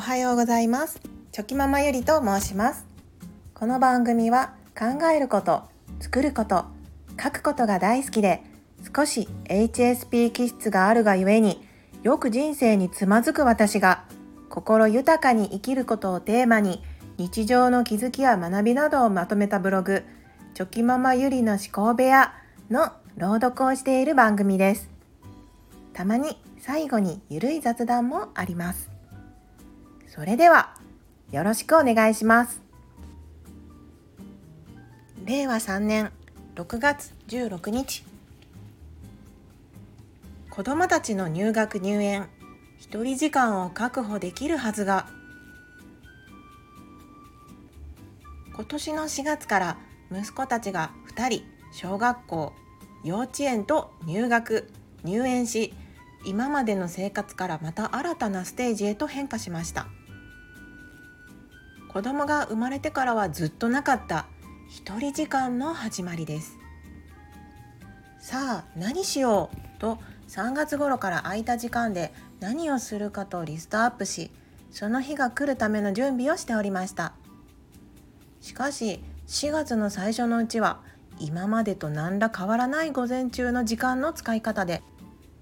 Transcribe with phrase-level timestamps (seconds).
[0.00, 0.98] おはようございます。
[1.30, 2.86] チョキママゆりと申します。
[3.52, 5.64] この番組は考えること
[6.00, 6.64] 作ること
[7.22, 8.42] 書くことが大好きで
[8.96, 11.62] 少し HSP 気質があるがゆえに
[12.02, 14.04] よく人生につまずく私が
[14.48, 16.82] 心豊かに生きることをテーマに
[17.18, 20.02] 日常の気づきや学びなどをまとめたブログ
[20.54, 22.32] チョキママゆりの思考部屋
[22.70, 24.88] の朗読をしている番組です。
[25.92, 28.89] たまに最後にゆるい雑談もあります。
[30.10, 30.74] それでは
[31.30, 32.60] よろしくお願いします。
[35.24, 36.10] 令和3年
[36.56, 38.04] 6月16日。
[40.50, 42.28] 子どもたちの入学入園
[42.76, 45.06] 一人時間を確保できるはずが。
[48.52, 49.78] 今年の4月から
[50.10, 52.52] 息子たちが2人小学校
[53.04, 54.68] 幼稚園と入学
[55.04, 55.72] 入園し
[56.26, 59.86] 今までの生活からまた新たなステージへと変化しました。
[61.92, 64.26] 子供が生まれてからはずっとなかった
[64.68, 66.56] 一人時間の始まりです。
[68.20, 74.30] さあ何しようと3月頃から空いた時間で何をするかとリストアップし
[74.70, 77.12] その日が来るための準備をしておりました。
[78.40, 80.78] しかし4月の最初のうちは
[81.18, 84.84] 今までと何ら変わらない午前中の時間の使い方で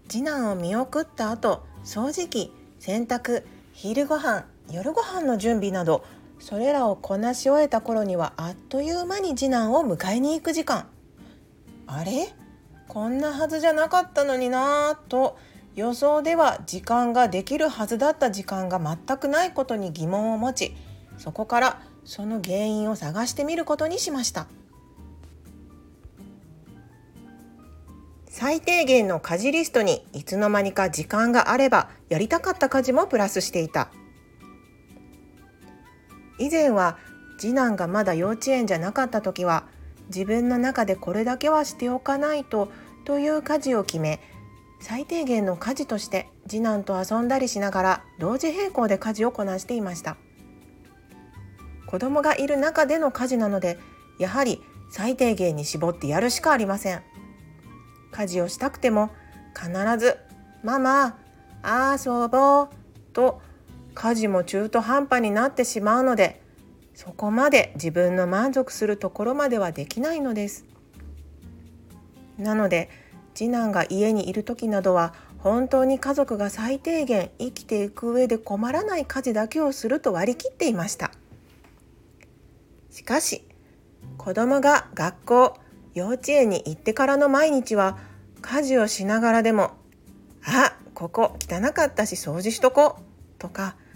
[0.08, 6.04] 次男を見送った後掃除機洗濯昼ご飯夜ご飯の準備など
[6.38, 10.86] それらをこなし終えた頃にはあっという間に次男を迎えに行く時間。
[11.86, 12.34] あれ？
[12.88, 15.38] こんなはずじゃなかったのになぁと。
[15.74, 20.74] 予想では時間ができるはずだった時間が全くないことに疑問を持ち
[21.18, 24.48] そこからその原因を探してみることにしました。
[28.26, 33.90] 最低限の家事リストにいつの間にか時間があればやりたかった家事もプラスしていた。
[36.38, 36.96] 以前は
[37.38, 39.64] 次男がまだ幼稚園じゃなかった時は
[40.08, 42.70] 自分の中でこれだけはしておかないと
[43.04, 44.20] という家事を決め
[44.80, 50.16] 最低限の家事として次男と遊んだりしながら同時並行で家事をこなしていました。
[51.86, 53.78] 子供がいる中での家事なので
[54.18, 54.60] やはり
[54.90, 57.02] 最低限に絞ってやるしかありません。
[58.12, 59.10] 家事をしたくても
[59.54, 60.18] 必ず
[60.62, 61.16] 「ママ
[61.64, 62.68] 遊ぼう」
[63.12, 63.40] と
[63.98, 66.40] 家事も中途半端になってしまうので
[66.94, 70.64] そこまで自分の満足するところまではできないのです。
[72.38, 72.90] なので
[73.34, 81.10] 次男が家にいる時などは本当に家族が最低限生きていく上で困らない家事だけをすると割り切っていました。
[82.90, 83.42] しかし
[84.16, 85.56] 子供が学校
[85.94, 87.98] 幼稚園に行ってからの毎日は
[88.42, 89.72] 家事をしながらでも
[90.46, 93.02] 「あここ汚かったし掃除しとこう」
[93.38, 93.74] とか「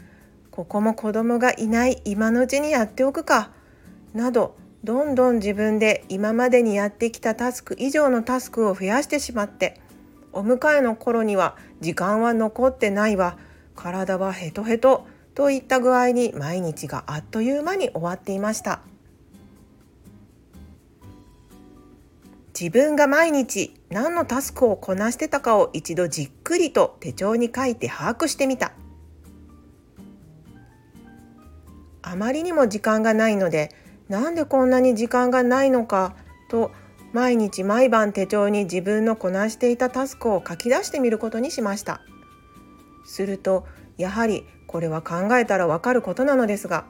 [0.52, 3.50] ここも子供がいない今のうちにやっておくか」
[4.14, 4.54] など
[4.84, 9.80] どんどん自分で今までにやってきたタスク以上のタスクを増やしてしまって
[10.32, 13.38] お迎えの頃には時間は残ってないわ
[13.74, 18.80] 体はヘトヘトといった具合に毎日があっという間に終わっていました。
[22.58, 28.72] 自分が毎日何のタスクをこなしてたかを一度じっくりと手帳に書いて把握してみた。
[32.02, 33.70] あまりにも時間がないので
[34.08, 36.14] なんでこんなに時間がないのか
[36.50, 36.70] と
[37.12, 42.00] 毎日毎晩手帳に自分のこなしていたタスクを書き出してみることにしました。
[43.04, 43.66] すると
[43.98, 46.86] やはりこれは考えたらわかることなのですが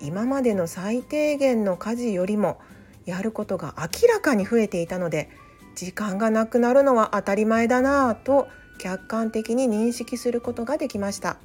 [0.00, 2.58] 今までの最低限の家事よりも
[3.04, 5.28] やることが明らかに増えていたので
[5.74, 8.48] 時間がなくなるのは当たり前だなぁと
[8.78, 11.36] 客観的に認識することができました。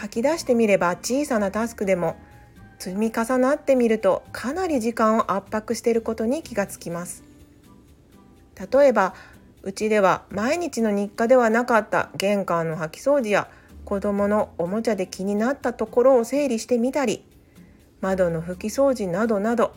[0.00, 2.16] 書き出してみれば小さなタスクでも
[2.78, 7.24] 積み重なってみるとかなり時間を圧迫していることに気がつきます。
[8.72, 9.14] 例えば
[9.62, 13.48] うちでは毎日の日課ではなかった玄関の掃き掃除や
[13.84, 17.24] 子どものおもちゃで気になったところを整理してみたり
[18.00, 19.72] 窓の拭き掃除などなど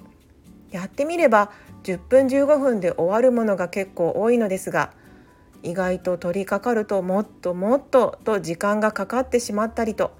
[0.70, 1.52] やってみれば
[1.84, 4.94] 10分15分で終わるものが結構多いのですが
[5.64, 10.12] 意外と取り掛かるともっともっとと時間がかかってしまったりと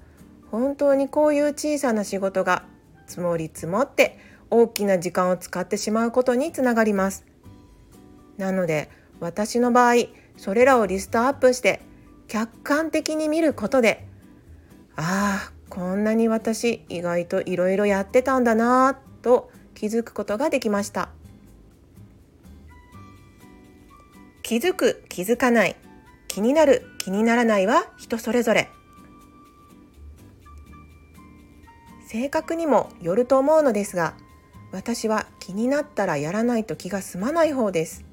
[0.50, 2.64] 本当にこういう小さな仕事が
[3.06, 4.18] 積もり積もって
[4.50, 7.24] 大きな時間を使ってしまうことにつながります。
[8.36, 8.90] なので
[9.20, 10.06] 私の場合
[10.36, 11.80] それらをリストアップして
[12.28, 14.06] 客観的に見ることで
[14.96, 21.10] ああこんなに私意外といろいろやってたんだなと気づくことができました。
[24.52, 25.76] 気づく気づかない。
[26.28, 28.68] 気になる気にならないは人それぞれ。
[32.06, 34.12] 性格にもよると思うのですが
[34.70, 38.04] 私は気になったらやらないと気が済まない方です。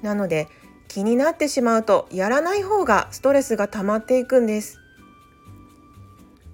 [0.00, 0.48] なので
[0.88, 4.78] 気になってしまうとやらない方がストレスが溜まっていくんです。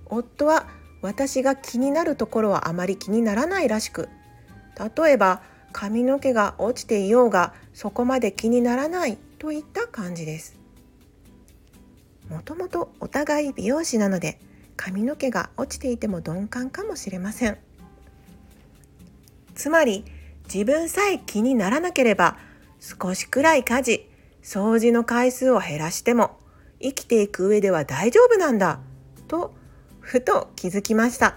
[0.06, 0.66] 夫は
[1.02, 4.08] 私が気になるところはあまり気にならないらしく
[4.96, 5.40] 例えば
[5.80, 10.58] 髪の毛が落ちていようがそこまで気にならないといった感じです。
[12.28, 14.40] もともとお互い美容師なので
[14.76, 17.58] 髪の毛が落ちていても鈍感かもしれません。
[19.54, 20.04] つまり
[20.52, 22.38] 自分さえ気にならなければ
[22.80, 24.10] 少しくらい家事
[24.42, 26.40] 掃除の回数を減らしても
[26.82, 28.80] 生きていく上では大丈夫なんだ
[29.28, 29.54] と
[30.00, 31.36] ふと気づきました。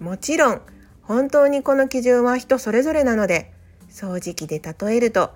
[0.00, 0.62] もちろん
[1.08, 3.50] 本当にこの基準は人それぞれなので
[3.90, 5.32] 掃除機で例えると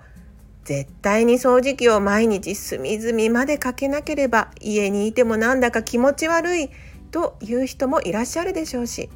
[0.65, 6.69] 絶対に掃除機を毎日隅々までかけなければ家にいてもなんだか気持ち悪い
[7.09, 9.09] という人もいらっしゃるでしょうし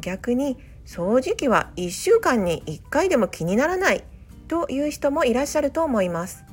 [0.00, 0.56] 逆に
[0.86, 4.04] 掃除機は1週間に1回でも気にならない
[4.48, 6.44] という人もいらっしゃると思います。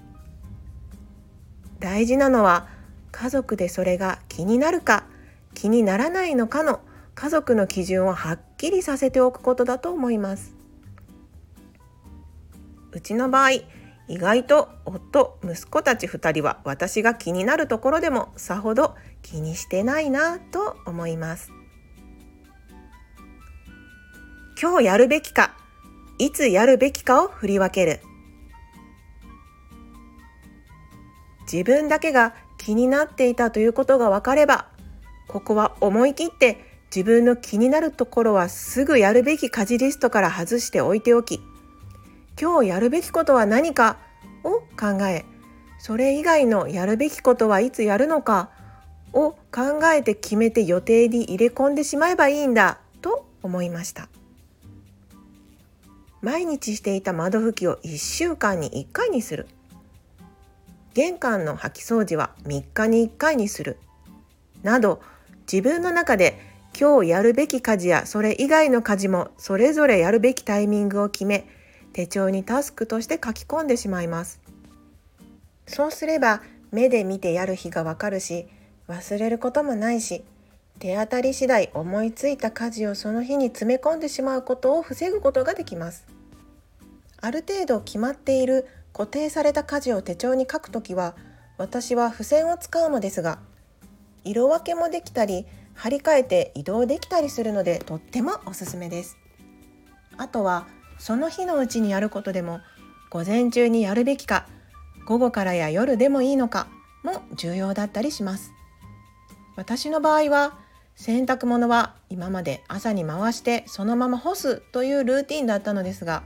[1.79, 2.67] 大事なのは
[3.11, 5.03] 家族でそれが気になるか
[5.53, 6.79] 気にならないのかの
[7.15, 10.55] 家族の基準をはっきりさせておくことだと思います。
[12.91, 13.51] うちの場合
[14.07, 21.51] 意外と夫息子たち2人は私が気になるところでもさほど気にしてないなと思います。
[24.61, 25.55] 今日やるべきか
[26.19, 28.01] いつやるべきかを振り分ける。
[31.51, 34.67] 自分だけが気になっていたということが分かれば
[35.27, 41.41] ここは思い切って自分の気になるところはすぐやるべき家事リストから外しておいておき
[42.39, 43.97] 今日やるべきことは何か？
[44.43, 45.25] を考え
[45.79, 48.51] それ以外のやるべきことはいつやるのか？
[49.11, 54.07] を考えて決めて予定に入れ込んでしまえばいいんだと思いました。
[56.21, 59.47] 毎日していた窓拭きを1週間に1回にする。
[60.93, 63.77] 玄関の掃き掃除は3日に1回にする。
[64.61, 65.01] など
[65.51, 71.47] 自分の中で今日やるべき家事やそれ以外の家事もそれぞれやるべきタイミングを決め
[71.93, 74.41] 手帳にタスクとして書き込んでしまいます。
[75.67, 76.41] そうすれば
[76.71, 78.47] 目で見てやる日がわかるし
[78.87, 80.23] 忘れることもないし
[80.79, 86.05] 手当たり次第思いついた家事をその日に詰め込んでしまうことを防ぐことができます。
[87.21, 91.15] ある程度決まっている固定された家事を手帳に書くときは
[91.57, 93.39] 私は付箋を使うのですが
[94.25, 99.17] 色分けもできたり張り替えて移動できたりするのでとってもおすすめです。
[100.17, 100.67] あとは
[100.99, 102.61] その日のうちにやることでも
[103.09, 104.47] 午前中にやるべきか
[105.05, 106.67] 午後からや夜でもいいのか
[107.03, 108.51] も重要だったりします。
[109.55, 110.57] 私の場合は
[110.95, 116.23] 洗濯物は今まで朝に回してそのまま干すというルーティンだったのですが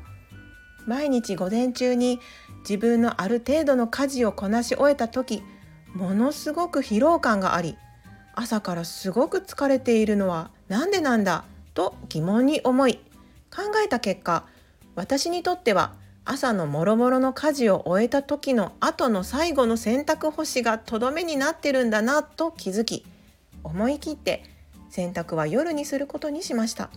[0.86, 2.20] 毎日午前中に
[2.62, 5.44] 自分のある程度の家事をこなし終えた時
[5.94, 7.78] ものすごく疲労感があり
[8.40, 11.44] 朝からすごく疲れているのは何でなんだ
[11.74, 13.00] と疑問に思い
[13.50, 14.46] 考えた結果
[14.94, 15.94] 私にとっては
[16.24, 23.04] 朝のもろもろの家事を終えた時の後の最後の洗濯干しがとどめになってるんだなと気づき
[23.64, 24.44] 思い切って
[24.92, 26.92] 洗濯は夜にすることにしました。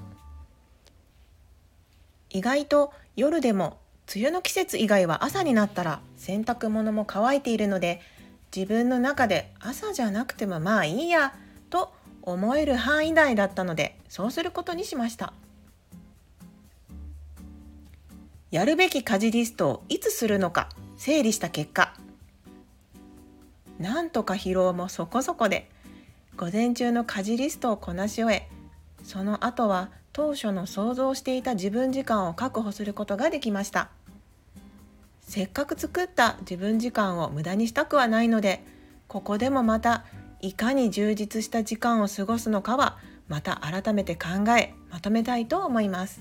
[2.28, 3.78] 意外と夜でも
[4.14, 8.00] 梅雨の季節以外は朝になったら洗濯物も乾いているので
[8.54, 11.34] 自分の中で朝じゃなくてもまあいいや
[11.70, 11.92] と
[12.22, 15.32] 思える範囲内だったのでそうすることにしました。
[18.50, 21.94] やるべき家事リストをいつするのか整理した結果
[23.78, 25.70] なんとか疲労もそこそこで
[26.36, 28.48] 午前中の家事リストをこなし終え
[29.04, 33.90] その後は当初の想像していた自分時間を確保することができました
[35.30, 38.64] せっかく作った自分時間を無駄にしたくはないので
[39.06, 40.04] ここでもまた
[40.40, 46.20] いかに充実した時間を過ごすのかはまた改めて考えまとめたいと思います。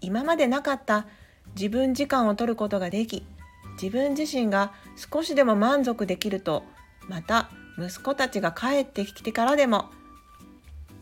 [0.00, 1.06] 今までなかった
[1.54, 3.26] 自分時間を取ることができ
[3.74, 6.62] 自分自身が少しでも満足できると
[7.06, 9.90] また息子たちが帰ってきてからでも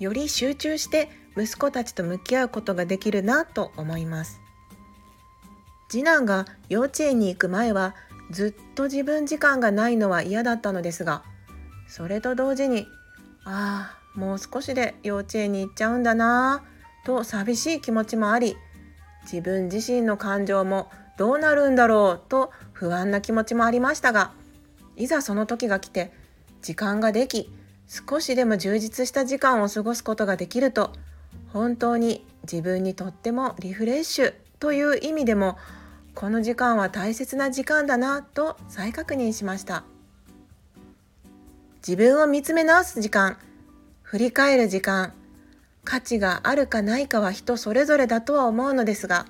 [0.00, 4.40] より集中して息子たちと向き合うことができるなと思います。
[5.88, 7.94] 次男が幼稚園に行く前は
[8.30, 11.22] ずっと自分時間がないのは嫌だったのですが
[11.88, 12.86] それと同時に
[13.44, 18.56] ああもう少しで幼稚園に行っちゃうんだなぁと寂しい気持ちもあり
[19.22, 24.32] 自分自身の感情もどうなるんだろうと不安な気持ちもありましたが
[24.96, 26.12] いざその時が来て
[26.60, 27.50] 時間ができ
[27.86, 30.92] 少しでも充実した時間を過ごすことができると
[31.52, 35.56] 本当に自分にとってもリフレッシュという意味でも
[36.18, 39.84] この時間は大切な時間だなと再確認しました。
[41.76, 43.38] 自分を見つめ直す時間
[44.02, 45.12] 振り返る時間
[45.84, 49.26] 価値があるかないかは人それぞれだとは思うのですが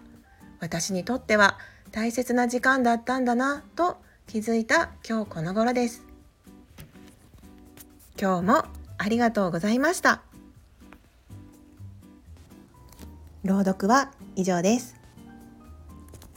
[0.61, 1.59] 私にとっては
[1.92, 6.07] 大切な時間だったんだなと気づいた今日この頃です。
[8.18, 8.64] 今日も
[8.97, 10.23] ありがとうございました。
[13.45, 14.97] 朗読は以上です。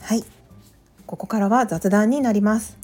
[0.02, 0.41] はい。
[1.12, 2.78] ここからは雑談になります。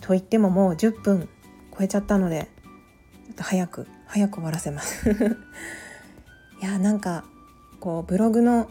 [0.00, 1.28] と言ってももう10分
[1.70, 2.48] 超えちゃったので
[3.26, 5.08] ちょっと早く早く終わらせます。
[6.60, 7.22] いやなんか
[7.78, 8.68] こうブログの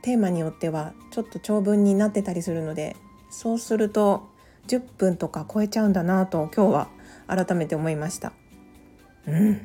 [0.00, 2.96] テーマによってはちょっと長文になってたりするので
[3.28, 4.30] そうすると
[4.66, 6.88] 10分とか超えちゃうんだなと今日は
[7.26, 8.32] 改めて思いました。
[9.26, 9.60] うん。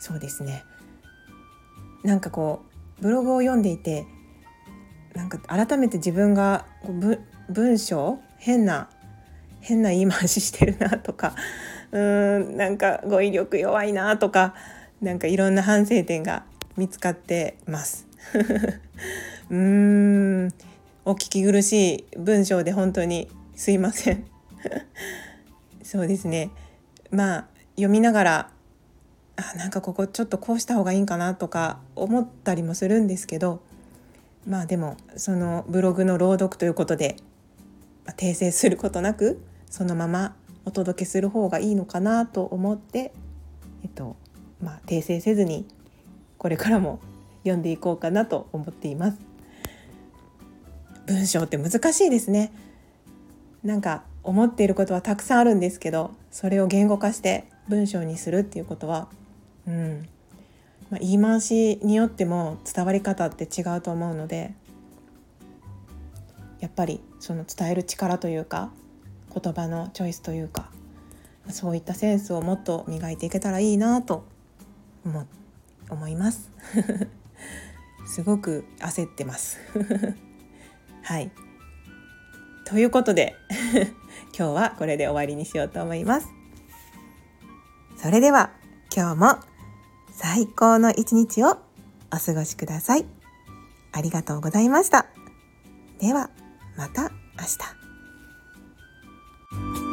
[0.00, 0.64] そうですね。
[2.02, 2.64] なんかこ
[2.98, 4.04] うブログを読んでいて
[5.18, 6.64] なんか改めて自分が
[7.48, 8.88] 文章変な
[9.60, 11.34] 変な言い回ししてるなとか
[11.90, 14.54] うーんなんか語彙力弱いなとか
[15.02, 16.44] なんかいろんな反省点が
[16.76, 18.06] 見つかってます。
[19.50, 20.48] うーん
[21.04, 24.24] お聞き苦しい文章で本当にすいません
[25.82, 26.50] そうですね
[27.10, 28.50] まあ読みながら
[29.36, 33.62] あなんかここちょっとこうした方がいいんかなとか思ったりもするんですけど
[34.46, 37.16] まあでもそのブログの朗読ということで、
[38.04, 43.12] まあ、訂正することなくそのままお届けする方がいいのかなと思って、
[43.82, 44.16] えっと
[44.62, 45.66] まあ、訂正せずに
[46.36, 47.00] これからも
[47.42, 49.18] 読んでいこうかなと思っています。
[51.06, 52.52] 文章って難しいですね。
[53.64, 59.08] なんか思っていることはたくさんあるんですけどそれを言語化して文章にするっていうことは、
[59.66, 60.08] うん
[60.90, 64.54] まあ、言い回しによっても伝わり方って違うと思うので
[66.60, 68.70] やっぱりその伝える力というか
[69.32, 70.70] 言葉のチョイスというか
[71.50, 74.24] そういったセンスをもっと磨いていけたらいいなと
[75.04, 75.26] 思
[75.90, 76.50] 思います。
[78.06, 79.58] すごく焦ってます。
[81.02, 81.30] はい。
[82.66, 83.34] ということで
[84.38, 86.28] 今日はこれで終わりにしようと思います。
[87.96, 88.50] それでは
[88.94, 89.47] 今日も
[90.18, 91.58] 最高の一日を
[92.12, 93.06] お過ごしください。
[93.92, 95.06] ありがとうございました。
[96.00, 96.30] では
[96.76, 97.08] また明
[99.78, 99.87] 日。